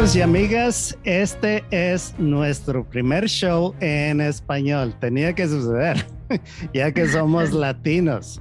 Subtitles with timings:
[0.00, 4.98] amigos y amigas, este es nuestro primer show en español.
[4.98, 6.06] Tenía que suceder,
[6.72, 8.40] ya que somos latinos.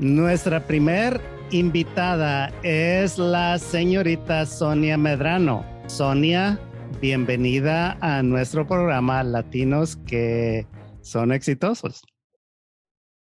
[0.00, 1.20] Nuestra primer
[1.52, 5.64] invitada es la señorita Sonia Medrano.
[5.86, 6.58] Sonia,
[7.00, 10.66] bienvenida a nuestro programa Latinos que
[11.02, 12.02] son exitosos.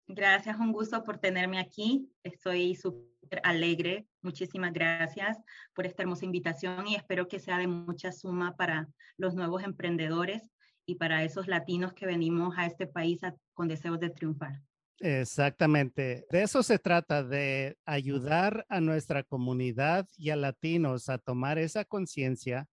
[0.06, 2.08] Gracias, un gusto por tenerme aquí.
[2.22, 4.06] Estoy súper alegre.
[4.22, 5.38] Muchísimas gracias
[5.74, 10.50] por esta hermosa invitación y espero que sea de mucha suma para los nuevos emprendedores
[10.86, 13.20] y para esos latinos que venimos a este país
[13.54, 14.62] con deseos de triunfar.
[14.98, 16.26] Exactamente.
[16.30, 21.84] De eso se trata, de ayudar a nuestra comunidad y a latinos a tomar esa
[21.84, 22.66] conciencia,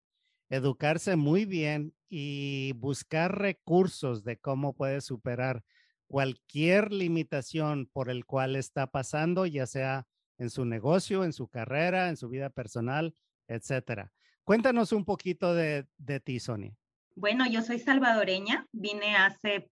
[0.50, 5.64] educarse muy bien y buscar recursos de cómo puede superar
[6.08, 10.06] cualquier limitación por el cual está pasando, ya sea
[10.44, 13.16] en su negocio, en su carrera, en su vida personal,
[13.48, 14.12] etcétera.
[14.44, 16.76] Cuéntanos un poquito de, de ti, Sonia.
[17.16, 19.70] Bueno, yo soy salvadoreña, vine hace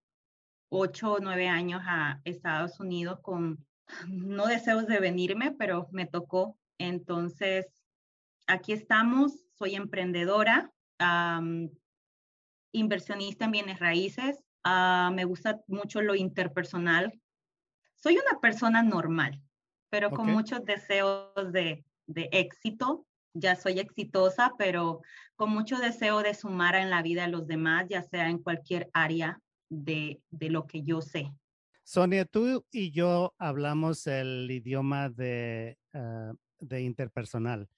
[0.70, 3.66] ocho o nueve años a Estados Unidos con
[4.08, 6.58] no deseos de venirme, pero me tocó.
[6.78, 7.68] Entonces,
[8.48, 10.72] aquí estamos, soy emprendedora,
[12.72, 17.20] inversionista en bienes raíces, ah, me gusta mucho lo interpersonal.
[17.96, 19.44] Soy una persona normal,
[19.92, 23.06] pero con muchos deseos de, de éxito.
[23.34, 25.02] Ya soy exitosa, pero
[25.36, 28.90] con mucho deseo de sumar en la vida a los demás, ya sea en cualquier
[28.94, 29.40] área
[29.70, 31.32] de, de lo que yo sé.
[31.84, 37.70] Sonia, tú y yo hablamos el idioma de, ah, de interpersonal,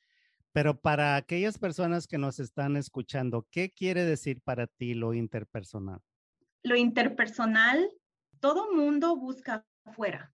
[0.51, 5.99] pero para aquellas personas que nos están escuchando, ¿qué quiere decir para ti lo interpersonal?
[6.63, 7.89] Lo interpersonal,
[8.39, 10.33] todo mundo busca afuera,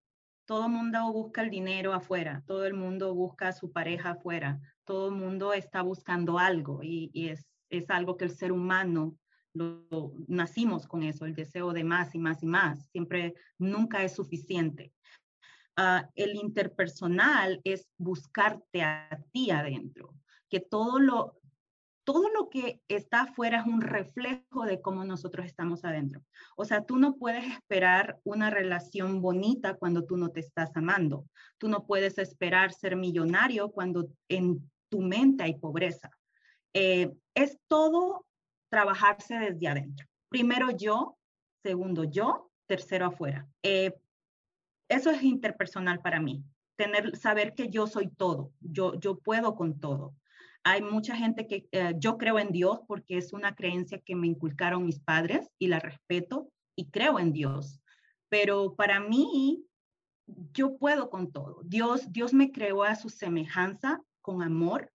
[0.50, 4.60] todo el mundo busca el dinero afuera, todo el mundo busca a su pareja afuera,
[4.84, 7.46] todo el mundo está buscando algo y, es,
[7.88, 9.16] algo que el ser humano
[9.54, 14.16] lo, nacimos con eso, el deseo de más y más y más, siempre nunca es
[14.16, 14.92] suficiente.
[15.76, 20.16] Ah, el interpersonal es buscarte a ti adentro,
[20.50, 21.40] que todo lo,
[22.12, 26.24] todo lo que está afuera es un reflejo de cómo nosotros estamos adentro.
[26.56, 31.28] O sea, tú no puedes esperar una relación bonita cuando tú no te estás amando.
[31.60, 36.10] Tú no puedes esperar ser millonario cuando en tu mente hay pobreza.
[36.74, 38.26] Eh, es todo
[38.72, 40.08] trabajarse desde adentro.
[40.30, 41.16] Primero yo,
[41.62, 43.48] segundo yo, tercero afuera.
[43.62, 43.94] Eh,
[44.90, 46.44] eso es interpersonal para mí.
[46.76, 50.16] Tener, saber que yo soy todo, yo, yo puedo con todo.
[50.64, 54.28] Hay mucha gente que eh, yo creo en Dios porque es una creencia que me
[54.28, 57.82] inculcaron mis padres y la respeto y creo en Dios.
[58.30, 59.66] Pero para mí,
[60.54, 61.62] yo puedo con todo.
[61.64, 64.92] Dios, Dios me creó a su semejanza con amor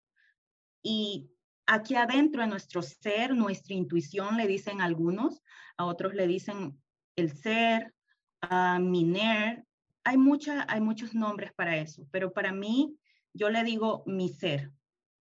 [0.83, 1.31] y
[1.67, 5.43] aquí adentro de nuestro ser, nuestra intuición, le dicen algunos,
[5.77, 6.81] a otros le dicen
[7.17, 7.95] el ser,
[8.43, 9.65] a Miner.
[10.05, 12.99] Hay, mucha, hay muchos nombres para eso, pero para mí,
[13.33, 14.71] yo le digo mi ser,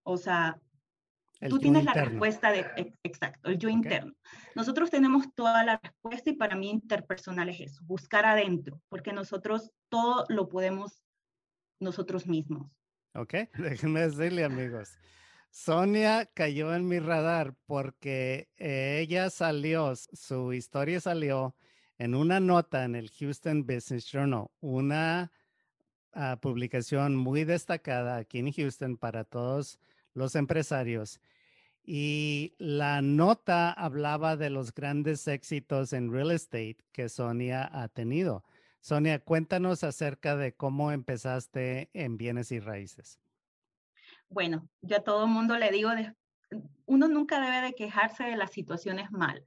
[0.03, 0.59] o sea,
[1.49, 2.65] tú tienes la respuesta de,
[3.03, 4.13] exacto, el yo interno.
[4.55, 9.71] Nosotros tenemos toda la respuesta y para mí interpersonal es eso, buscar adentro, porque nosotros
[9.89, 11.03] todo lo podemos
[11.79, 12.71] nosotros mismos.
[13.13, 14.97] Ok, déjenme decirle amigos.
[15.49, 21.55] Sonia cayó en mi radar porque ella salió, su historia salió
[21.97, 25.31] en una nota en el Houston Business Journal, una
[26.41, 29.79] publicación muy destacada aquí en Houston para todos
[30.13, 31.21] los empresarios.
[31.83, 38.43] Y la nota hablaba de los grandes éxitos en real estate que Sonia ha tenido.
[38.81, 43.19] Sonia, cuéntanos acerca de cómo empezaste en bienes y raíces.
[44.29, 45.89] Bueno, yo a todo mundo le digo,
[46.85, 49.43] uno nunca debe de quejarse de las situaciones malas.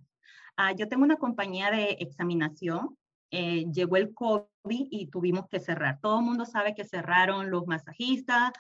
[0.56, 2.96] Ah, yo tengo una compañía de examinación,
[3.30, 6.00] eh, llegó el COVID y tuvimos que cerrar.
[6.00, 8.52] Todo el mundo sabe que cerraron los masajistas,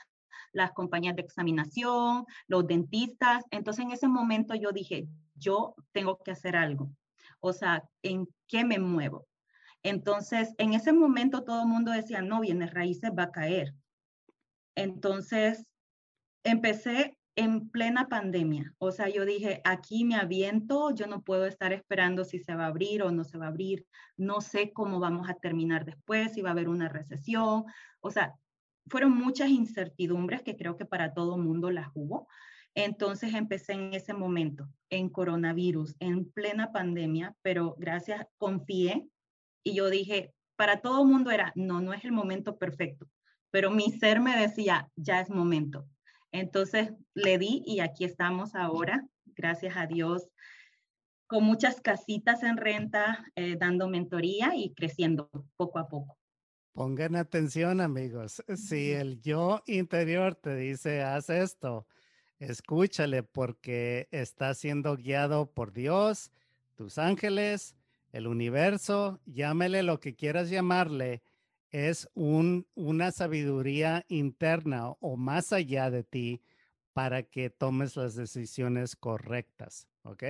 [0.52, 3.44] las compañías de examinación, los dentistas.
[3.50, 6.90] Entonces en ese momento yo dije, yo tengo que hacer algo.
[7.40, 9.26] O sea, ¿en qué me muevo?
[9.82, 13.74] Entonces, en ese momento todo el mundo decía, no, bienes raíces va a caer.
[14.74, 15.66] Entonces,
[16.42, 18.74] empecé en plena pandemia.
[18.78, 22.64] O sea, yo dije, aquí me aviento, yo no puedo estar esperando si se va
[22.64, 23.86] a abrir o no se va a abrir,
[24.16, 27.64] no sé cómo vamos a terminar después, si va a haber una recesión.
[28.00, 28.34] O sea,
[28.86, 32.28] fueron muchas incertidumbres que creo que para todo mundo las hubo.
[32.74, 39.08] Entonces empecé en ese momento, en coronavirus, en plena pandemia, pero gracias, confié
[39.62, 43.08] y yo dije, para todo mundo era, no, no es el momento perfecto,
[43.50, 45.86] pero mi ser me decía, ya es momento.
[46.34, 50.28] Entonces le di y aquí estamos ahora, gracias a Dios,
[51.28, 56.18] con muchas casitas en renta, eh, dando mentoría y creciendo poco a poco.
[56.72, 58.42] Pongan atención, amigos.
[58.56, 61.86] Si el yo interior te dice, haz esto,
[62.40, 66.32] escúchale porque está siendo guiado por Dios,
[66.74, 67.76] tus ángeles,
[68.10, 71.22] el universo, llámele lo que quieras llamarle,
[71.74, 76.40] es un, una sabiduría interna o más allá de ti
[76.92, 80.22] para que tomes las decisiones correctas, ¿ok?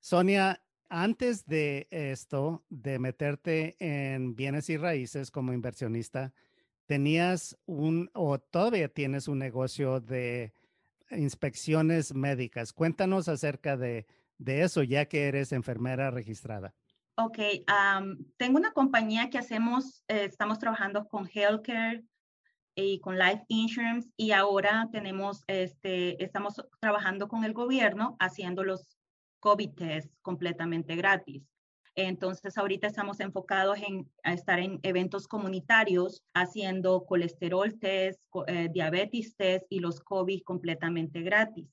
[0.00, 6.32] Sonia, antes de esto, de meterte en bienes y raíces como inversionista,
[6.86, 10.54] tenías un o todavía tienes un negocio de
[11.10, 12.72] inspecciones médicas.
[12.72, 14.06] Cuéntanos acerca de,
[14.46, 16.74] eso, ya que eres enfermera registrada.
[17.16, 17.38] Ok,
[18.38, 22.02] tengo una compañía que hacemos, eh, estamos trabajando con healthcare
[22.74, 28.96] y con life insurance y ahora tenemos, este, estamos trabajando con el gobierno haciendo los
[29.40, 31.42] COVID test completamente gratis.
[31.94, 39.66] Entonces, ahorita estamos enfocados en estar en eventos comunitarios haciendo colesterol test, eh, diabetes test
[39.68, 41.68] y los COVID completamente gratis.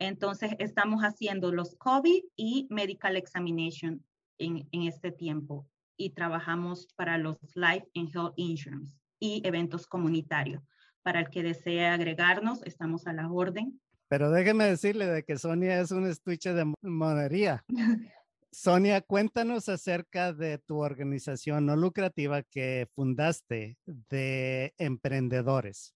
[0.00, 4.04] Entonces, estamos haciendo los COVID y medical examination
[4.38, 10.62] en, en este tiempo y trabajamos para los life and health insurance y eventos comunitarios.
[11.02, 13.80] Para el que desee agregarnos, estamos a la orden.
[14.08, 17.64] Pero déjeme decirle de que Sonia es un estuche de monería.
[18.52, 25.94] Sonia, cuéntanos acerca de tu organización no lucrativa que fundaste de emprendedores.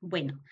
[0.00, 0.42] Bueno,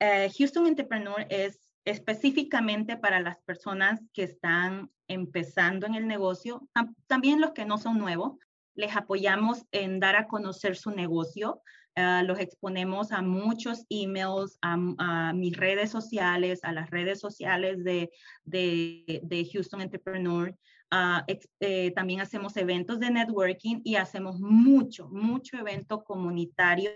[0.00, 6.68] eh, Houston Entrepreneur es específicamente para las personas que están empezando en el negocio,
[7.06, 8.38] también los que no son nuevos.
[8.74, 11.62] Les apoyamos en dar a conocer su negocio,
[11.96, 18.10] Ah, los exponemos a muchos emails, a, mis redes sociales, a las redes sociales de,
[18.44, 20.54] de, Houston Entrepreneur.
[20.90, 21.24] Ah,
[21.60, 26.92] eh, también hacemos eventos de networking y hacemos mucho, mucho evento comunitario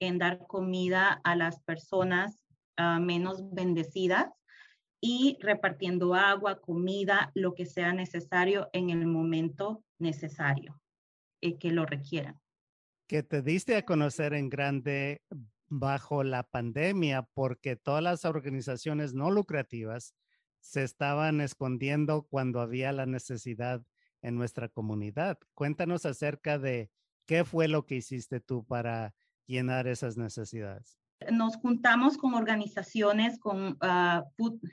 [0.00, 2.43] en dar comida a las personas
[2.76, 4.28] ah, menos bendecidas
[5.00, 10.80] y repartiendo agua, comida, lo que sea necesario en el momento necesario
[11.40, 12.40] eh, que lo requieran
[13.06, 15.22] que te diste a conocer en grande
[15.68, 20.14] bajo la pandemia porque todas las organizaciones no lucrativas
[20.60, 23.84] se estaban escondiendo cuando había la necesidad
[24.22, 25.38] en nuestra comunidad.
[25.54, 26.90] Cuéntanos acerca de
[27.26, 29.14] qué fue lo que hiciste tú para
[29.46, 30.98] llenar esas necesidades.
[31.30, 34.24] Nos juntamos con organizaciones, con ah,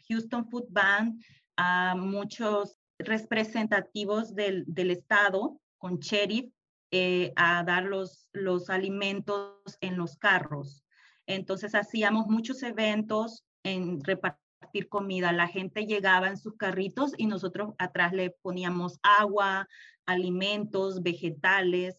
[0.08, 1.22] Houston Food Bank,
[1.58, 6.52] a muchos representativos del, del estado, con sheriff,
[6.92, 10.84] eh, a dar los, los alimentos en los carros.
[11.26, 15.32] Entonces hacíamos muchos eventos en repartir comida.
[15.32, 19.68] La gente llegaba en sus carritos y nosotros atrás le poníamos agua,
[20.06, 21.96] alimentos, vegetales,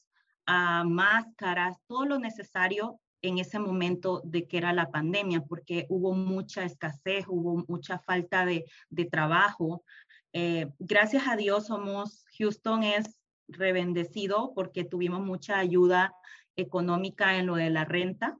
[0.47, 6.13] uh, máscaras, todo lo necesario en ese momento de que era la pandemia, porque hubo
[6.13, 9.85] mucha escasez, hubo mucha falta de, de trabajo.
[10.33, 13.17] Eh, gracias a Dios somos, Houston es
[13.49, 16.15] rebendecido porque tuvimos mucha ayuda
[16.57, 18.39] económica en lo de la renta,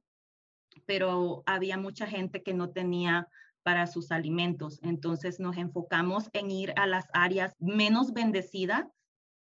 [0.87, 3.29] pero había mucha gente que no tenía
[3.63, 4.81] para sus alimentos.
[4.83, 8.87] Entonces nos enfocamos en ir a las áreas menos bendecidas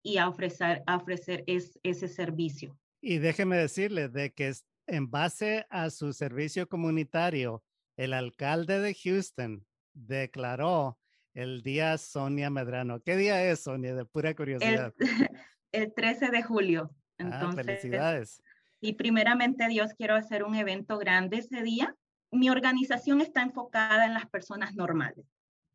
[0.02, 2.78] y a ofrecer, ofrecer ese servicio.
[3.00, 4.48] Y déjeme decirle de que
[4.86, 7.62] en base a su servicio comunitario,
[7.96, 10.98] el alcalde de Houston declaró
[11.34, 13.00] el día Sonia Medrano.
[13.00, 13.94] ¿Qué día es, Sonia?
[13.94, 14.94] De pura curiosidad.
[15.72, 16.90] el 13 de julio.
[17.18, 18.42] Ah, felicidades.
[18.80, 21.94] Y primeramente Dios quiero hacer un evento grande ese día.
[22.30, 25.24] Mi organización está enfocada en las personas normales.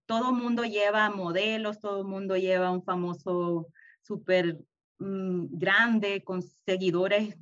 [0.06, 3.68] Todo mundo lleva modelos, todo mundo lleva un famoso
[4.02, 4.58] súper
[5.00, 7.36] mm, grande con seguidores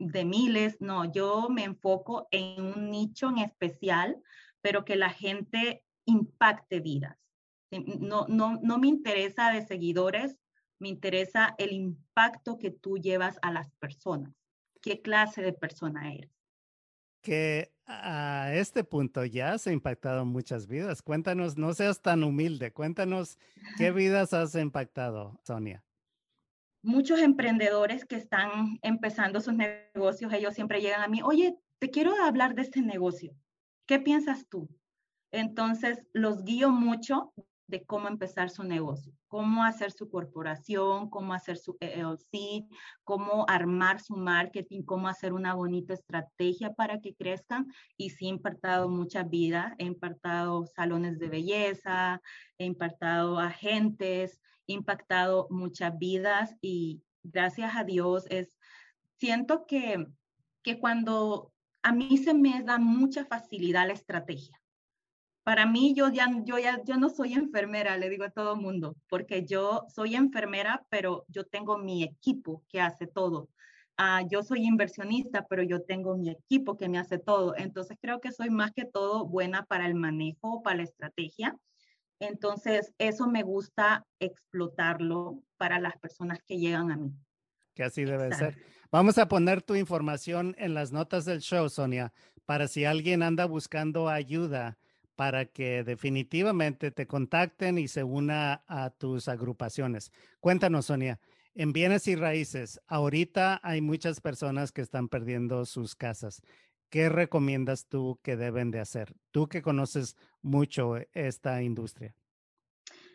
[0.00, 0.80] de miles.
[0.80, 4.20] No, yo me enfoco en un nicho en especial,
[4.60, 7.16] pero que la gente impacte vidas.
[7.70, 10.36] No, no, no me interesa de seguidores
[10.80, 14.34] me interesa el impacto que tú llevas a las personas.
[14.80, 16.30] ¿Qué clase de persona eres?
[17.22, 21.02] Que a este punto ya has impactado muchas vidas.
[21.02, 23.38] Cuéntanos, no seas tan humilde, cuéntanos
[23.76, 25.84] qué vidas has impactado, Sonia.
[26.82, 32.14] Muchos emprendedores que están empezando sus negocios, ellos siempre llegan a mí, oye, te quiero
[32.22, 33.34] hablar de este negocio.
[33.86, 34.68] ¿Qué piensas tú?
[35.30, 37.32] Entonces, los guío mucho
[37.70, 42.66] de cómo empezar su negocio, cómo hacer su corporación, cómo hacer su LLC,
[43.04, 47.68] cómo armar su marketing, cómo hacer una bonita estrategia para que crezcan.
[47.96, 52.20] Y sí he impartado mucha vida, he impartado salones de belleza,
[52.58, 58.48] he impartado agentes, impactado muchas vidas y gracias a Dios es,
[59.18, 60.06] siento que,
[60.62, 64.60] que cuando a mí se me da mucha facilidad la estrategia
[65.50, 68.60] para mí yo ya, yo ya yo no soy enfermera, le digo a todo el
[68.60, 73.48] mundo, porque yo soy enfermera, pero yo tengo mi equipo que hace todo.
[73.98, 77.54] Uh, yo soy inversionista, pero yo tengo mi equipo que me hace todo.
[77.56, 81.56] Entonces creo que soy más que todo buena para el manejo, para la estrategia.
[82.20, 87.12] Entonces eso me gusta explotarlo para las personas que llegan a mí.
[87.74, 88.56] Que así debe ser.
[88.92, 92.12] Vamos a poner tu información en las notas del show, Sonia,
[92.44, 94.78] para si alguien anda buscando ayuda
[95.16, 100.12] para que definitivamente te contacten y se una a tus agrupaciones.
[100.40, 101.20] Cuéntanos, Sonia,
[101.54, 106.42] en bienes y raíces, ahorita hay muchas personas que están perdiendo sus casas.
[106.90, 109.14] ¿Qué recomiendas tú que deben de hacer?
[109.30, 112.14] Tú que conoces mucho esta industria.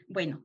[0.07, 0.43] Bueno,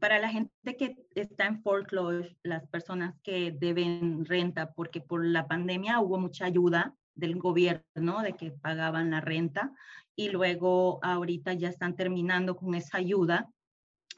[0.00, 5.46] para la gente que está en foreclosure, las personas que deben renta, porque por la
[5.46, 9.72] pandemia hubo mucha ayuda del gobierno de que pagaban la renta
[10.16, 13.48] y luego ahorita ya están terminando con esa ayuda.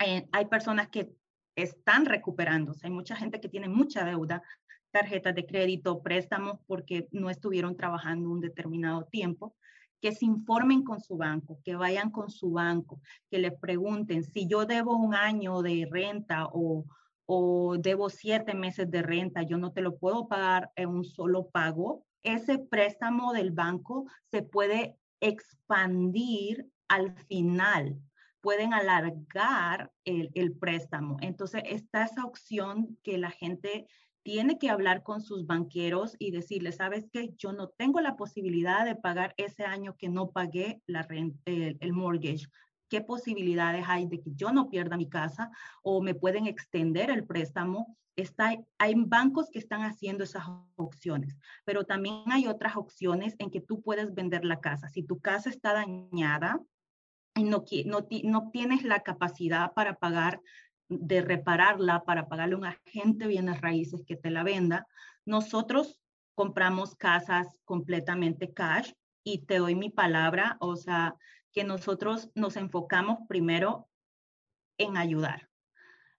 [0.04, 1.12] Eh, hay personas que
[1.54, 4.42] están recuperándose, hay mucha gente que tiene mucha deuda,
[4.96, 9.54] tarjetas de crédito, préstamos porque no estuvieron trabajando un determinado tiempo,
[10.00, 13.00] que se informen con su banco, que vayan con su banco,
[13.30, 16.86] que le pregunten si yo debo un año de renta o,
[17.26, 21.48] o debo siete meses de renta, yo no te lo puedo pagar en un solo
[21.50, 22.06] pago.
[22.22, 28.00] Ese préstamo del banco se puede expandir al final,
[28.40, 31.16] pueden alargar el, préstamo.
[31.20, 33.88] Entonces, está esa opción que la gente
[34.26, 38.85] tiene que hablar con sus banqueros y decirle, sabes que yo no tengo la posibilidad
[38.85, 42.49] de pagar ese año que no pagué la renta, el, mortgage.
[42.88, 45.52] ¿Qué posibilidades hay de que yo no pierda mi casa
[45.85, 47.97] o me pueden extender el préstamo?
[48.16, 50.42] Está, hay bancos que están haciendo esas
[50.75, 54.88] opciones, pero también hay otras opciones en que tú puedes vender la casa.
[54.88, 56.61] Si tu casa está dañada
[57.37, 60.40] y no, no, no tienes la capacidad para pagar,
[60.88, 64.87] de repararla, para pagarle a un agente bienes raíces que te la venda,
[65.25, 66.00] nosotros
[66.35, 68.93] compramos casas completamente cash
[69.25, 71.16] y te doy mi palabra, o sea,
[71.52, 73.88] que nosotros nos enfocamos primero
[74.78, 75.49] en ayudar.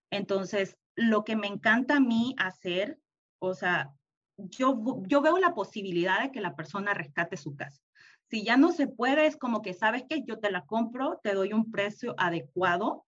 [0.09, 2.99] Entonces, lo que me encanta a mí hacer,
[3.39, 3.93] o sea,
[4.37, 7.81] yo, yo veo la posibilidad de que la persona rescate su casa.
[8.29, 11.33] Si ya no se puede, es como que, ¿sabes que Yo te la compro, te
[11.33, 13.06] doy un precio adecuado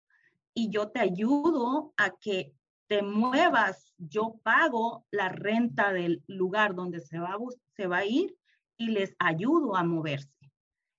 [0.55, 2.55] y yo te ayudo a que
[2.89, 3.95] te muevas.
[3.97, 7.37] Yo pago la renta del lugar donde se va,
[7.77, 8.37] se va a ir
[8.77, 10.29] y les ayudo a moverse.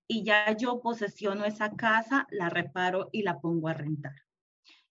[0.08, 4.14] Y ya yo posesiono esa casa, la reparo y la pongo a rentar.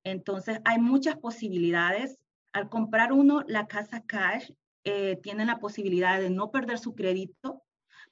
[0.04, 2.20] Entonces, hay muchas posibilidades.
[2.52, 4.52] Al comprar uno la casa cash,
[4.84, 7.64] eh, tienen la posibilidad de no perder su crédito.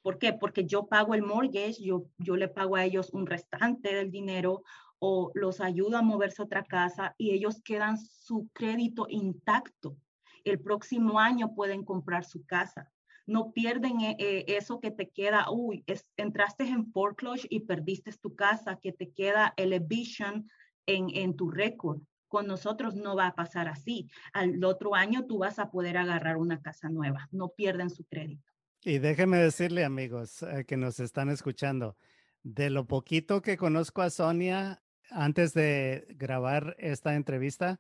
[0.02, 0.34] ¿Por qué?
[0.34, 4.64] Porque yo pago el mortgage, yo, yo le pago a ellos un restante del dinero
[5.04, 9.98] o los ayudo a moverse a otra casa y ellos quedan su crédito intacto.
[10.44, 12.92] El próximo año pueden comprar su casa.
[13.26, 15.84] No pierden eh, eh, eso que te queda, uy,
[16.18, 20.48] entraste en foreclosure y perdiste tu casa, que te queda el eviction
[20.86, 22.00] en, tu récord.
[22.28, 24.08] Con nosotros no va a pasar así.
[24.34, 27.28] Al otro año tú vas a poder agarrar una casa nueva.
[27.32, 28.44] No pierden su crédito.
[28.84, 31.98] Y déjeme decirle, amigos eh, que nos están escuchando,
[32.44, 37.80] de lo poquito que conozco a Sonia antes de grabar esta entrevista,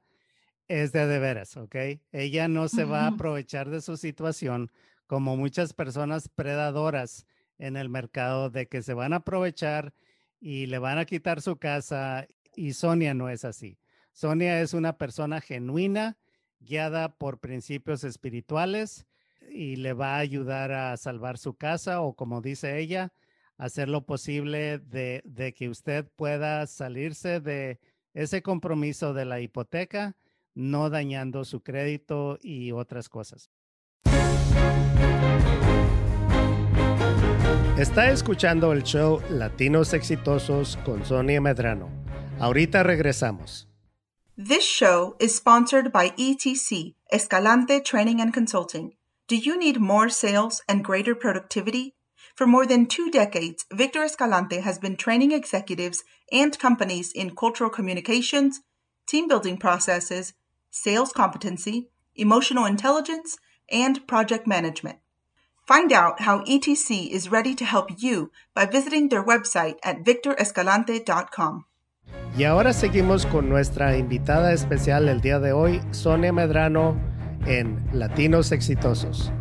[0.67, 1.75] es de de veras, ¿ok?
[2.11, 4.71] Ella no se va a aprovechar de su situación
[5.07, 7.25] como muchas personas predadoras
[7.57, 9.93] en el mercado de que se van a aprovechar
[10.39, 13.77] y le van a quitar su casa y Sonia no es así.
[14.13, 16.17] Sonia es una persona genuina,
[16.59, 19.05] guiada por principios espirituales
[19.50, 23.11] y le va a ayudar a salvar su casa o como dice ella,
[23.62, 27.80] hacer lo posible de, que usted pueda salirse de
[28.15, 30.15] ese compromiso de la hipoteca,
[30.56, 33.51] no dañando su crédito y otras cosas.
[37.77, 41.89] Está escuchando el show Latinos Exitosos con Sonia Medrano.
[42.39, 43.68] Ahorita regresamos.
[44.36, 48.98] This show is sponsored by ETC, Escalante Training and Consulting.
[49.27, 51.94] Do you need more sales and greater productivity?
[52.41, 57.69] For more than two decades, Victor Escalante has been training executives and companies in cultural
[57.69, 58.62] communications,
[59.05, 60.33] team building processes,
[60.71, 63.38] sales competency, emotional intelligence,
[63.69, 64.98] and project management.
[65.67, 71.65] Find out how ETC is ready to help you by visiting their website at victorescalante.com.
[72.36, 77.00] Y ahora seguimos con nuestra invitada especial el día de hoy, Sonia Medrano,
[77.45, 79.31] en Latinos Exitosos.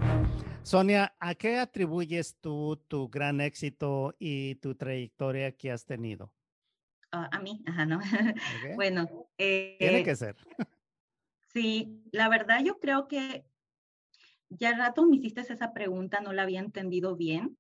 [0.71, 6.33] Sonia, ¿a qué atribuyes tú tu gran éxito y tu trayectoria que has tenido?
[7.11, 7.99] Ah, a mí, ajá, ¿no?
[8.77, 9.27] bueno.
[9.37, 10.37] Tiene que ser.
[11.53, 13.45] sí, la verdad yo creo que
[14.49, 17.59] ya rato me hiciste esa pregunta, no la había entendido bien,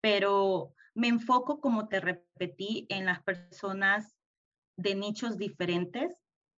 [0.00, 4.14] pero me enfoco, como te repetí, en las personas
[4.76, 6.16] de nichos diferentes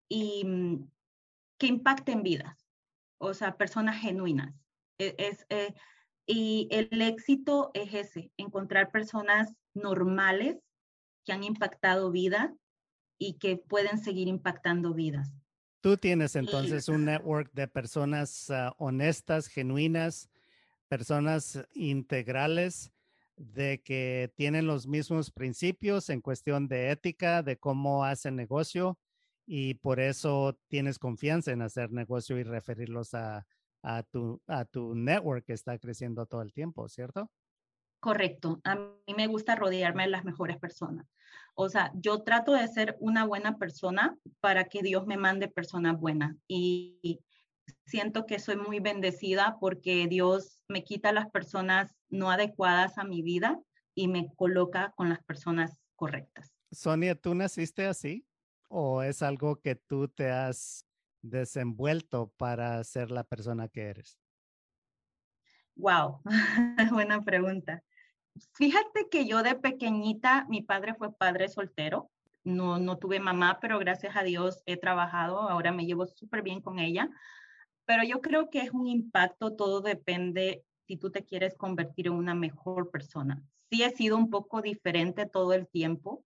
[0.08, 0.90] y mm,
[1.58, 2.58] que impacten vidas,
[3.18, 4.63] o sea, personas genuinas.
[4.98, 5.74] E, es, eh,
[6.26, 10.56] y el éxito es ese, encontrar personas normales
[11.24, 12.52] que han impactado vidas
[13.18, 15.32] y que pueden seguir impactando vidas.
[15.80, 20.30] Tú tienes entonces un network de personas ah, honestas, genuinas,
[20.88, 22.90] personas integrales,
[23.36, 28.98] de que tienen los mismos principios en cuestión de ética, de cómo hacen negocio
[29.46, 33.46] y por eso tienes confianza en hacer negocio y referirlos a,
[33.84, 37.30] a, tu, a tu network que está creciendo todo el tiempo, ¿cierto?
[38.00, 38.60] Correcto.
[38.64, 41.06] A mí me gusta rodearme de las mejores personas.
[41.54, 46.00] O sea, yo trato de ser una buena persona para que Dios me mande personas
[46.00, 46.36] buenas.
[46.48, 47.20] Y
[47.86, 53.22] siento que soy muy bendecida porque Dios me quita las personas no adecuadas a mi
[53.22, 53.60] vida
[53.94, 56.52] y me coloca con las personas correctas.
[56.72, 58.26] Sonia, ¿tú naciste así?
[58.68, 60.86] ¿O es algo que tú te has
[61.24, 64.18] desenvuelto para ser la persona que eres?
[65.76, 66.20] Wow,
[66.92, 67.82] buena pregunta.
[68.54, 72.10] Fíjate que yo de pequeñita, mi padre fue padre soltero.
[72.44, 75.48] No, no tuve mamá, pero gracias a Dios he trabajado.
[75.48, 77.08] Ahora me llevo súper bien con ella.
[77.86, 82.14] Pero yo creo que es un impacto, todo depende si tú te quieres convertir en
[82.14, 83.42] una mejor persona.
[83.70, 86.24] Sí he sido un poco diferente todo el tiempo,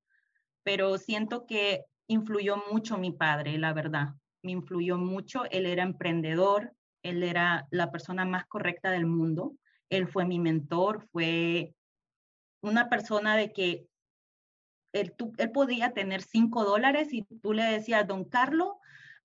[0.62, 4.14] pero siento que influyó mucho mi padre, la verdad.
[4.42, 5.44] Me influyó mucho.
[5.50, 6.72] Él era emprendedor,
[7.02, 9.54] él era la persona más correcta del mundo.
[9.90, 11.74] Él fue mi mentor, fue
[12.62, 13.86] una persona de que
[14.92, 18.74] él, él podía tener cinco dólares y tú le decías, don Carlos,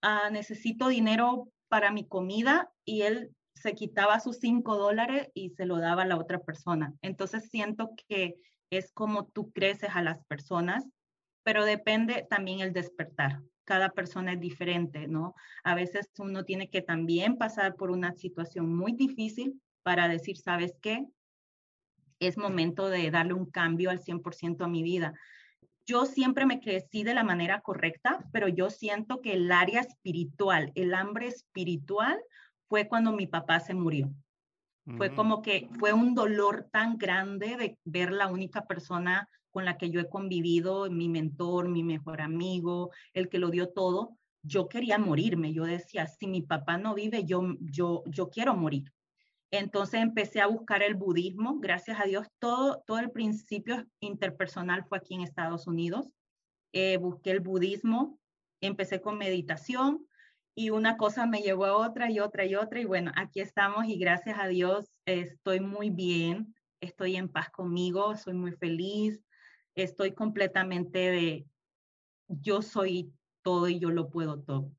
[0.01, 5.65] ah, necesito dinero para mi comida y él se quitaba sus cinco dólares y se
[5.65, 6.93] lo daba a la otra persona.
[7.01, 8.35] Entonces siento que
[8.69, 10.85] es como tú creces a las personas,
[11.43, 13.41] pero depende también el despertar.
[13.65, 15.35] Cada persona es diferente, ¿no?
[15.63, 20.73] A veces uno tiene que también pasar por una situación muy difícil para decir, ¿sabes
[20.81, 21.07] qué?
[22.27, 25.13] es momento de darle un cambio al 100% a mi vida.
[25.85, 30.71] Yo siempre me crecí de la manera correcta, pero yo siento que el área espiritual,
[30.75, 32.19] el hambre espiritual,
[32.69, 34.11] fue cuando mi papá se murió.
[34.97, 35.15] Fue mm.
[35.15, 39.91] como que fue un dolor tan grande de ver la única persona con la que
[39.91, 44.17] yo he convivido, mi mentor, mi mejor amigo, el que lo dio todo.
[44.41, 45.53] Yo quería morirme.
[45.53, 48.91] Yo decía, si mi papá no vive, yo, yo, yo quiero morir.
[49.51, 51.59] Entonces empecé a buscar el budismo.
[51.59, 56.11] Gracias a Dios, todo, todo el principio interpersonal fue aquí en Estados Unidos.
[56.73, 58.17] Eh, busqué el budismo,
[58.59, 60.07] empecé con meditación
[60.55, 62.81] y una cosa me llevó a otra y otra y otra.
[62.81, 68.15] Y bueno, aquí estamos y gracias a Dios estoy muy bien, estoy en paz conmigo,
[68.17, 69.23] soy muy feliz,
[69.75, 71.45] estoy completamente de,
[72.27, 74.71] yo soy todo y yo lo puedo todo.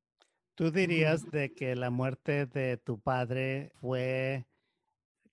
[0.55, 4.45] ¿Tú dirías de que la muerte de tu padre fue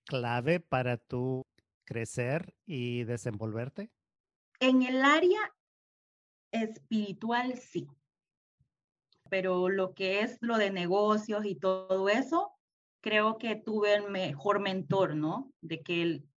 [0.05, 1.45] clave para tú
[1.85, 3.89] crecer y desenvolverte?
[4.59, 5.39] En el área
[6.51, 7.87] espiritual, sí.
[9.29, 12.51] Pero lo que es lo de negocios y todo eso,
[13.01, 15.51] creo que tuve el mejor mentor, ¿no?
[15.61, 16.29] De que él,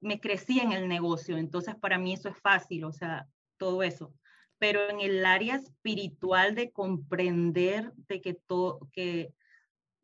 [0.00, 4.14] me crecí en el negocio, entonces para mí eso es fácil, o sea, todo eso.
[4.58, 9.32] Pero en el área espiritual de comprender de que todo, que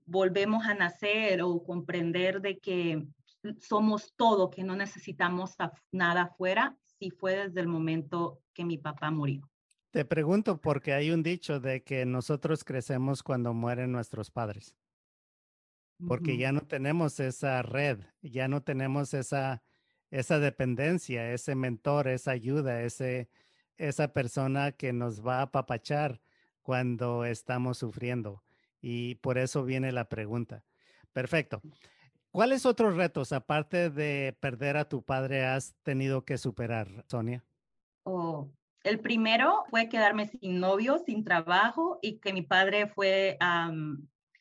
[0.05, 3.07] volvemos a nacer o comprender de que
[3.61, 5.55] somos todo, que no necesitamos
[5.93, 9.49] nada afuera, si fue desde el momento que mi papá murió.
[9.91, 14.75] Te pregunto porque hay un dicho de que nosotros crecemos cuando mueren nuestros padres,
[16.07, 19.63] porque ya no tenemos esa red, ya no tenemos esa,
[20.11, 23.29] esa dependencia, ese mentor, esa ayuda, ese,
[23.77, 26.21] esa persona que nos va a apapachar
[26.62, 28.42] cuando estamos sufriendo.
[28.81, 30.64] Y por eso viene la pregunta.
[31.12, 31.62] Perfecto.
[32.31, 37.45] ¿Cuáles otros retos, aparte de perder a tu padre, has tenido que superar, Sonia?
[38.03, 38.51] Oh,
[38.85, 43.38] el primero fue quedarme sin novio, sin trabajo y que mi padre fue,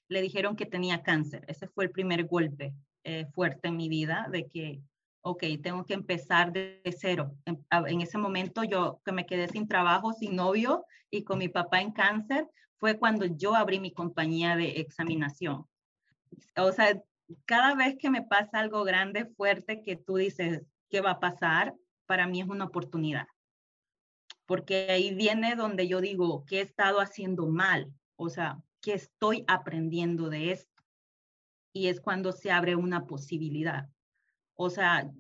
[0.08, 1.45] le dijeron que tenía cáncer.
[1.47, 4.82] Ese fue el primer golpe eh, fuerte en mi vida de que,
[5.26, 7.36] ok, tengo que empezar de, cero.
[7.46, 11.50] En, en, ese momento yo que me quedé sin trabajo, sin novio y con mi
[11.50, 15.66] papá en cáncer, fue cuando yo abrí mi compañía de examinación.
[16.58, 17.02] O sea,
[17.46, 21.74] cada vez que me pasa algo grande, fuerte, que tú dices, ¿qué va a pasar?
[22.06, 23.26] Para mí es una oportunidad.
[24.46, 27.92] Porque ahí viene donde yo digo, ¿qué he estado haciendo mal?
[28.16, 30.84] O sea, ¿qué estoy aprendiendo de esto?
[31.74, 33.90] Y es cuando se abre una posibilidad.
[34.56, 35.12] O sea,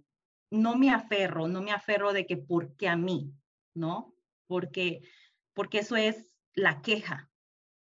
[0.51, 3.33] no me aferro, no me aferro de que ¿por qué a mí,
[3.73, 4.13] ¿no?
[4.47, 5.01] Porque,
[5.53, 7.29] porque eso es la queja.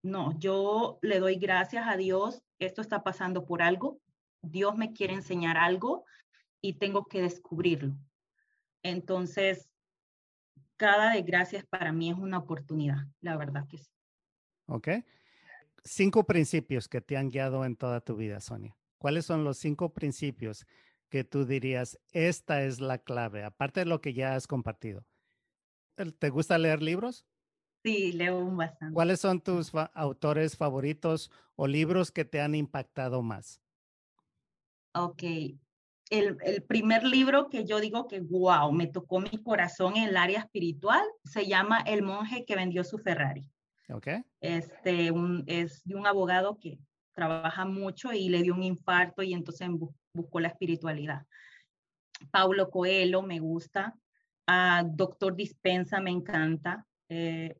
[0.01, 3.99] No, yo le doy gracias a Dios, esto está pasando por algo,
[4.41, 6.05] Dios me quiere enseñar algo
[6.61, 7.97] y tengo que descubrirlo.
[8.83, 9.69] Entonces,
[10.77, 13.91] cada desgracia para mí es una oportunidad, la verdad que sí.
[14.67, 14.87] Ok.
[15.83, 18.77] Cinco principios que te han guiado en toda tu vida, Sonia.
[18.97, 20.65] ¿Cuáles son los cinco principios
[21.09, 25.05] que tú dirías, esta es la clave, aparte de lo que ya has compartido?
[26.19, 27.25] ¿Te gusta leer libros?
[27.83, 28.93] Sí, leo bastante.
[28.93, 33.61] ¿Cuáles son tus autores favoritos o libros que te han impactado más?
[34.93, 35.23] Ok.
[36.09, 40.17] El, el, primer libro que yo digo que, wow, me tocó mi corazón en el
[40.17, 43.47] área espiritual, se llama El monje que vendió su Ferrari.
[43.89, 44.07] Ok.
[44.41, 46.79] Este, un, es de un abogado que
[47.13, 49.69] trabaja mucho y le dio un infarto y entonces
[50.21, 51.25] buscó la espiritualidad.
[52.31, 53.95] Paulo Coelho me gusta.
[54.47, 56.85] Uh, Doctor Dispensa me encanta.
[57.07, 57.55] Eh,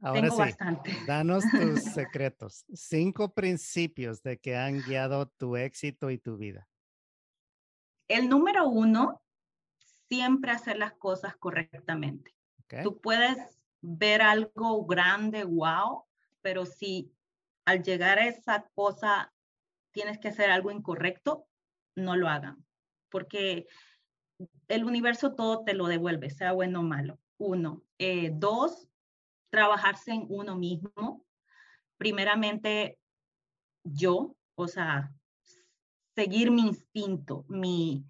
[0.00, 0.90] Ahora tengo sí, bastante.
[1.06, 2.64] Danos tus secretos.
[2.72, 6.66] Cinco principios de que han guiado tu éxito y tu vida.
[8.08, 9.22] El número uno,
[10.08, 12.34] siempre hacer las cosas correctamente.
[12.64, 12.84] Okay.
[12.84, 16.04] Tú puedes ver algo grande, wow,
[16.40, 17.12] pero si
[17.66, 19.33] al llegar a esa cosa
[19.94, 21.46] tienes que hacer algo incorrecto,
[21.96, 22.66] no lo hagan,
[23.08, 23.66] porque
[24.68, 27.18] el universo todo te lo devuelve, sea bueno o malo.
[27.38, 27.82] Uno.
[27.98, 28.88] Eh, dos,
[29.50, 31.24] trabajarse en uno mismo.
[31.96, 32.98] Primeramente,
[33.84, 35.14] yo, o sea,
[36.16, 38.04] seguir mi instinto, mi,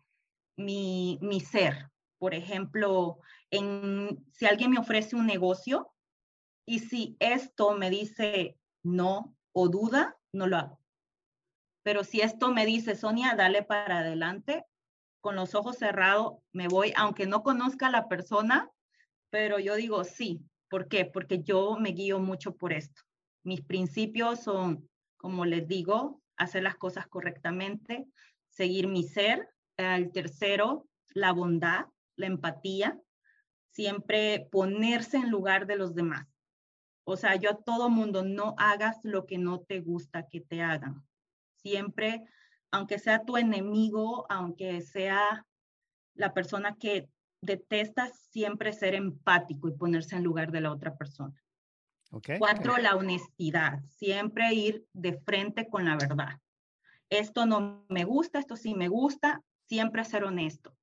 [0.57, 1.91] mi, mi ser.
[2.19, 3.19] Por ejemplo,
[3.51, 5.93] en, si alguien me ofrece un negocio
[6.67, 10.84] y si esto me dice no o duda, no lo hago.
[11.85, 14.65] Pero si esto me dice, Sonia, dale para adelante,
[15.21, 18.69] con los ojos cerrados me voy, aunque no conozca a la persona,
[19.31, 20.45] pero yo digo, sí,
[20.75, 21.05] ¿Por qué?
[21.05, 23.03] Porque yo me guío mucho por esto.
[23.45, 28.09] Mis principios son, como les digo, hacer las cosas correctamente,
[28.49, 29.49] seguir mi ser.
[29.77, 33.01] El tercero, la bondad, la empatía,
[33.71, 36.27] siempre ponerse en lugar de los demás.
[37.05, 40.61] O sea, yo a todo mundo, no hagas lo que no te gusta que te
[40.61, 41.07] hagan.
[41.65, 42.23] Siempre,
[42.71, 45.47] aunque sea tu enemigo, aunque sea
[46.15, 47.09] la persona que
[47.41, 51.43] detesta siempre ser empático y ponerse en lugar de la otra persona.
[52.11, 52.39] Okay.
[52.39, 56.39] Cuatro, la honestidad, siempre ir de frente con la verdad.
[57.09, 60.77] Esto no me gusta, esto sí me gusta, siempre ser honesto.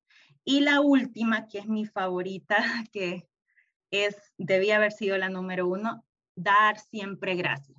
[0.44, 2.58] Y la última, que es mi favorita,
[2.91, 3.28] que
[3.91, 6.04] es, debía haber sido la número uno,
[6.36, 7.78] dar siempre gracias,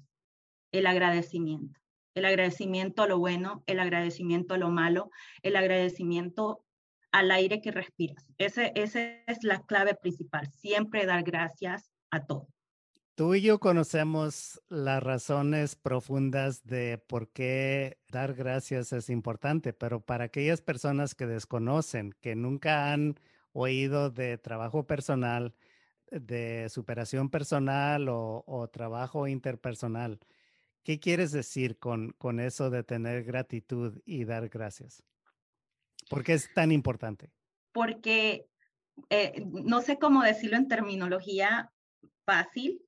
[0.70, 1.81] el agradecimiento.
[2.14, 5.10] El agradecimiento a lo bueno, el agradecimiento a lo malo,
[5.42, 6.64] el agradecimiento
[7.12, 8.26] al aire que respiras.
[8.38, 12.48] Ese, esa es la clave principal, siempre dar gracias a todo.
[13.14, 20.00] Tú y yo conocemos las razones profundas de por qué dar gracias es importante, pero
[20.00, 23.20] para aquellas personas que desconocen, que nunca han
[23.52, 25.54] oído de trabajo personal,
[26.10, 30.18] de superación personal o, o trabajo interpersonal,
[30.82, 35.02] ¿qué quieres decir con, con eso de tener gratitud y dar gracias?
[36.08, 37.30] ¿Por qué es tan importante?
[37.72, 38.46] Porque
[39.08, 41.72] eh, no sé cómo decirlo en terminología
[42.24, 42.82] fácil.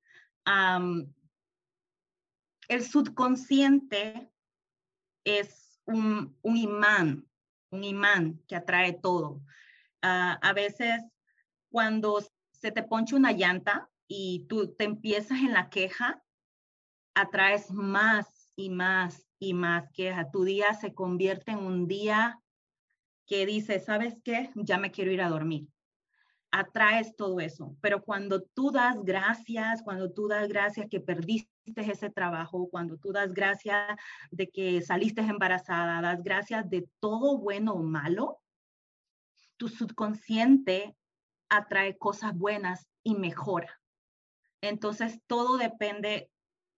[2.68, 4.30] El subconsciente
[5.24, 7.26] es un, un, imán,
[7.70, 9.42] un imán que atrae todo.
[10.02, 11.02] Uh, a veces
[11.70, 16.22] cuando se te ponche una llanta y tú te empiezas en la queja,
[17.14, 20.31] atraes más y más y más queja.
[20.31, 22.40] Tu día se convierte en un día
[23.27, 24.50] que dice, ¿sabes qué?
[24.55, 25.68] Ya me quiero ir a dormir.
[26.50, 27.77] atraes todo eso.
[27.81, 33.12] Pero cuando tú das gracias, cuando tú das gracias que perdiste ese trabajo, cuando tú
[33.12, 33.96] das gracias
[34.31, 38.40] de que saliste embarazada, das gracias de todo bueno o malo,
[39.57, 40.96] tu subconsciente
[41.48, 43.81] atrae cosas buenas y mejora.
[44.61, 46.31] Entonces, todo depende,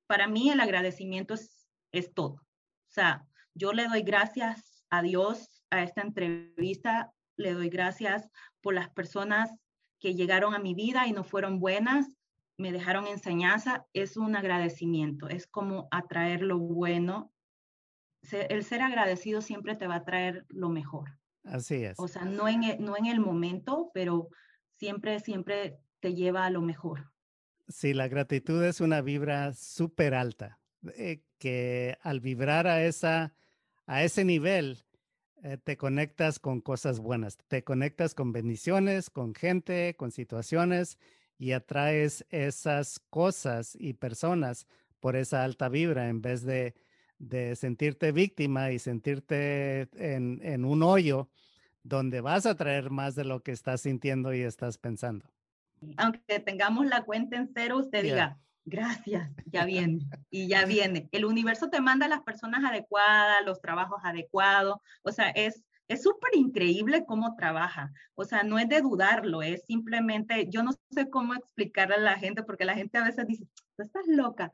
[0.06, 2.34] para mí el agradecimiento es, es todo.
[2.34, 8.74] O sea, yo le doy gracias a Dios a esta entrevista, le doy gracias por
[8.74, 9.50] las personas
[9.98, 12.10] que llegaron a mi vida y no fueron buenas,
[12.58, 17.32] me dejaron enseñanza, es un agradecimiento, es como atraer lo bueno.
[18.30, 21.18] El ser agradecido siempre te va a traer lo mejor.
[21.44, 21.98] Así es.
[21.98, 24.28] O sea, no en, el, no en el momento, pero
[24.78, 27.12] siempre, siempre te lleva a lo mejor.
[27.68, 30.60] Sí, la gratitud es una vibra súper alta,
[30.96, 33.34] eh, que al vibrar a, esa,
[33.86, 34.84] a ese nivel,
[35.42, 40.98] eh, te conectas con cosas buenas, te conectas con bendiciones, con gente, con situaciones
[41.38, 44.66] y atraes esas cosas y personas
[45.00, 46.74] por esa alta vibra en vez de,
[47.18, 51.28] de sentirte víctima y sentirte en, en, un hoyo
[51.82, 55.35] donde vas a traer más de lo que estás sintiendo y estás pensando.
[55.96, 61.08] Aunque tengamos la cuenta en cero, usted diga, gracias, ya viene y ya viene.
[61.12, 66.34] El universo te manda las personas adecuadas, los trabajos adecuados, o sea, es es súper
[66.36, 67.92] increíble cómo trabaja.
[68.14, 72.18] O sea, no es de dudarlo, es simplemente, yo no sé cómo explicarle a la
[72.18, 74.52] gente, porque la gente a veces dice, tú estás loca.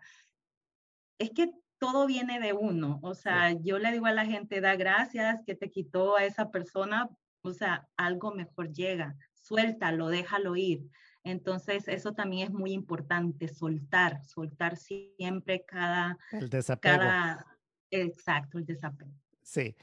[1.18, 3.00] Es que todo viene de uno.
[3.02, 6.50] O sea, yo le digo a la gente, da gracias que te quitó a esa
[6.50, 7.08] persona,
[7.42, 9.16] o sea, algo mejor llega.
[9.32, 10.82] Suéltalo, déjalo ir.
[11.24, 16.18] Entonces, eso también es muy importante, soltar, soltar siempre cada...
[16.32, 16.98] El desapego.
[16.98, 17.46] Cada,
[17.90, 19.12] exacto, el desapego.
[19.42, 19.76] Sí.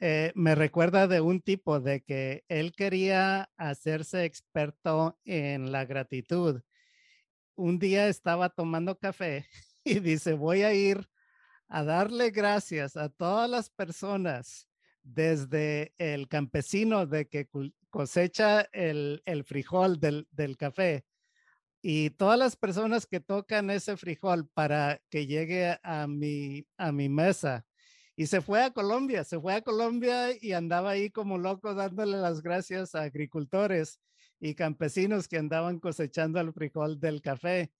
[0.00, 6.62] Eh, me recuerda de un tipo de que él quería hacerse experto en la gratitud.
[7.56, 9.46] Un día estaba tomando café
[9.84, 11.08] y dice, voy a ir
[11.68, 14.68] a darle gracias a todas las personas,
[15.02, 17.48] desde el campesino de que
[17.90, 21.04] cosecha el, frijol del, café
[21.80, 27.08] y todas las personas que tocan ese frijol para que llegue a mi, a mi
[27.08, 27.64] mesa.
[28.16, 32.16] Y se fue a Colombia, se fue a Colombia y andaba ahí como loco dándole
[32.16, 34.00] las gracias a agricultores
[34.40, 37.70] y campesinos que andaban cosechando el frijol del café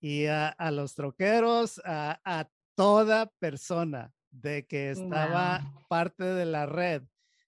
[0.00, 7.02] y a, los troqueros, a, toda persona de que estaba parte de la red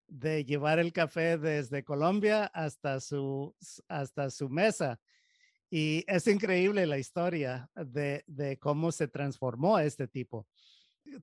[0.06, 3.54] de llevar el café desde Colombia hasta su,
[3.88, 5.00] hasta su mesa.
[5.70, 10.46] Y es increíble la historia de, de cómo se transformó este tipo.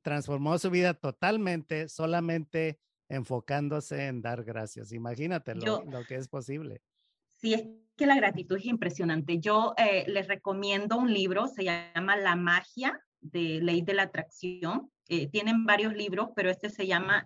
[0.02, 4.92] Transformó su vida totalmente, solamente enfocándose en dar gracias.
[4.92, 6.82] Imagínate lo, lo que es posible.
[7.28, 7.64] Sí, es
[7.96, 9.40] que la gratitud es impresionante.
[9.40, 14.92] Yo eh, les recomiendo un libro, se llama La magia de ley de la atracción.
[15.08, 17.26] Eh, tienen varios libros, pero este se llama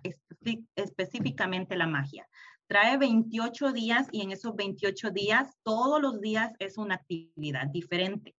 [0.74, 2.28] específicamente La magia.
[2.66, 8.34] Trae 28 días y en esos 28 días, todos los días es una actividad diferente.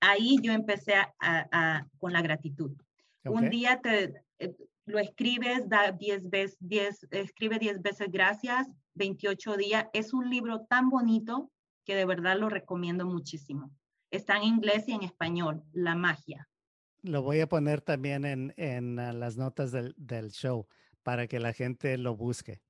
[0.00, 2.72] Ahí yo empecé a, con la gratitud.
[3.24, 4.54] Un día te, eh,
[4.86, 9.86] lo escribes, da 10 veces, 10, escribe 10 veces gracias, 28 días.
[9.92, 11.50] Es un libro tan bonito
[11.84, 13.70] que de verdad lo recomiendo muchísimo.
[14.10, 16.48] Está en inglés y en español, La magia.
[17.06, 20.66] Lo voy a poner también en, en ah, las notas del, del, show
[21.04, 22.60] para que la gente lo busque.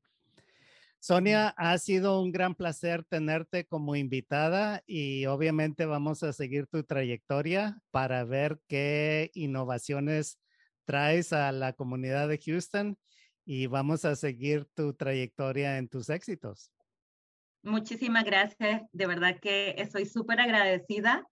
[0.98, 6.82] Sonia, ha sido un gran placer tenerte como invitada y obviamente vamos a seguir tu
[6.82, 10.38] trayectoria para ver qué innovaciones
[10.84, 12.98] traes a la comunidad de Houston
[13.46, 16.70] y vamos a seguir tu trayectoria en tus éxitos.
[17.62, 18.82] Muchísimas gracias.
[18.92, 21.26] De verdad que estoy súper agradecida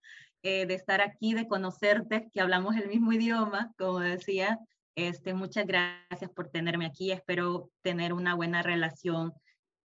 [0.47, 4.59] eh, de estar aquí, de conocerte, que hablamos el mismo idioma, como decía.
[4.95, 7.11] Este, muchas gracias por tenerme aquí.
[7.11, 9.33] Espero tener una buena relación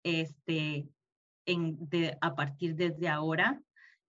[0.03, 0.87] este,
[1.47, 3.63] en, de, a partir desde ahora.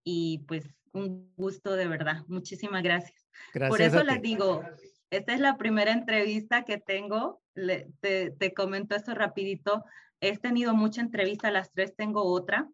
[0.04, 2.24] Y pues un gusto de verdad.
[2.28, 3.26] Muchísimas gracias.
[3.54, 4.62] gracias por eso les digo,
[5.09, 7.40] esta es la primera entrevista que tengo.
[7.54, 9.83] te, te comento esto rapidito.
[10.20, 12.68] He tenido mucha entrevista, las tres tengo otra.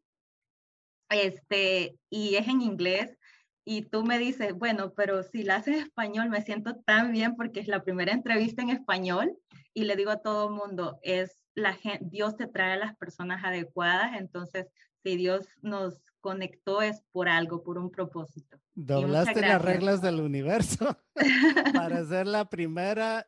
[1.09, 3.17] Este, y es en inglés
[3.65, 7.61] y tú me dices, bueno, pero si la haces español, me siento tan bien porque
[7.61, 9.37] es la primera entrevista en español
[9.75, 12.97] y le digo a todo el mundo, es la gente, Dios te trae a las
[12.97, 14.67] personas adecuadas, entonces
[15.03, 18.59] si Dios nos conectó es por algo, por un propósito.
[18.75, 20.99] Doblaste las reglas del universo
[21.75, 23.27] para ser la primera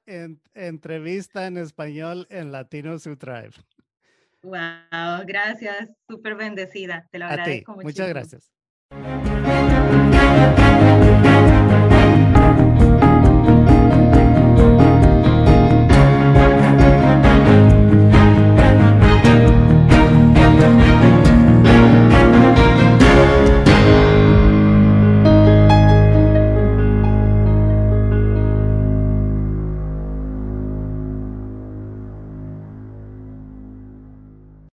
[0.54, 3.52] entrevista en español en Latino Su Tribe.
[4.42, 7.08] Wow, gracias, súper bendecida.
[7.10, 8.08] Te lo A ti, agradezco muchas muchísimo.
[8.08, 8.52] gracias.